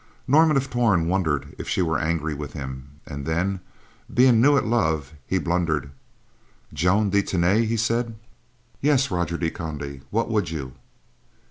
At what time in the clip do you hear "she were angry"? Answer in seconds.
1.69-2.33